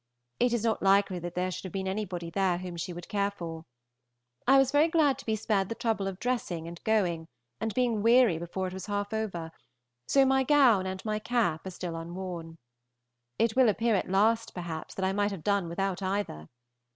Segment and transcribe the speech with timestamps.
[0.39, 3.29] It is not likely that there should have been anybody there whom she would care
[3.29, 3.65] for.
[4.47, 7.27] I was very glad to be spared the trouble of dressing and going,
[7.59, 9.51] and being weary before it was half over;
[10.07, 12.57] so my gown and my cap are still unworn.
[13.37, 16.49] It will appear at last, perhaps, that I might have done without either.